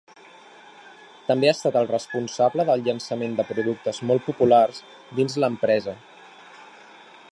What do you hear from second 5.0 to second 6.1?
dins l’empresa.